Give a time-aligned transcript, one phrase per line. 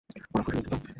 [0.09, 0.77] ওরা খুশি হয়েছে তো?